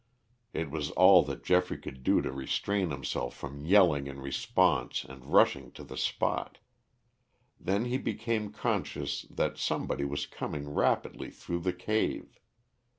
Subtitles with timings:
[0.51, 5.23] It was all that Geoffrey could do to restrain himself from yelling in response and
[5.23, 6.57] rushing to the spot.
[7.59, 12.39] Then he became conscious that somebody was coming rapidly through the cave.